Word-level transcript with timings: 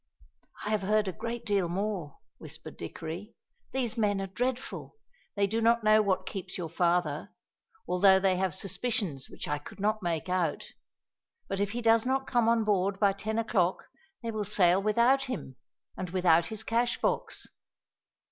"I 0.65 0.71
have 0.71 0.81
heard 0.81 1.07
a 1.07 1.11
great 1.13 1.45
deal 1.45 1.69
more," 1.69 2.17
whispered 2.39 2.75
Dickory; 2.75 3.35
"these 3.71 3.95
men 3.99 4.19
are 4.19 4.25
dreadful. 4.25 4.95
They 5.35 5.45
do 5.45 5.61
not 5.61 5.83
know 5.83 6.01
what 6.01 6.25
keeps 6.25 6.57
your 6.57 6.69
father, 6.71 7.29
although 7.87 8.19
they 8.19 8.35
have 8.37 8.55
suspicions 8.55 9.29
which 9.29 9.47
I 9.47 9.59
could 9.59 9.79
not 9.79 10.01
make 10.01 10.27
out; 10.27 10.65
but 11.47 11.59
if 11.59 11.73
he 11.73 11.83
does 11.83 12.03
not 12.03 12.25
come 12.25 12.49
on 12.49 12.63
board 12.63 12.99
by 12.99 13.13
ten 13.13 13.37
o'clock 13.37 13.85
they 14.23 14.31
will 14.31 14.43
sail 14.43 14.81
without 14.81 15.25
him, 15.25 15.55
and 15.95 16.09
without 16.09 16.47
his 16.47 16.63
cash 16.63 16.99
box." 16.99 17.45